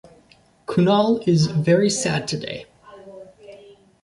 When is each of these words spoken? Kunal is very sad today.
Kunal 0.65 1.27
is 1.27 1.45
very 1.45 1.91
sad 1.91 2.27
today. 2.27 2.65